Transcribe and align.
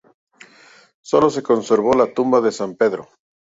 Solo 1.03 1.29
se 1.29 1.43
conservó 1.43 1.93
la 1.93 2.11
tumba 2.11 2.41
de 2.41 2.51
San 2.51 2.75
Pedro. 2.75 3.07